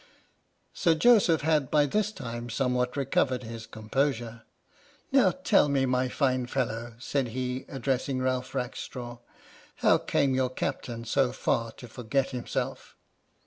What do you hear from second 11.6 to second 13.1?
to forget himself?"